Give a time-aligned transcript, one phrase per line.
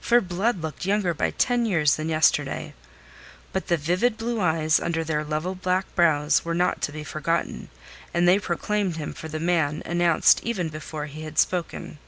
[0.00, 2.74] For Blood looked younger by ten years than yesterday.
[3.52, 7.68] But the vivid blue eyes under their level black brows were not to be forgotten,
[8.12, 11.98] and they proclaimed him for the man announced even before he had spoken.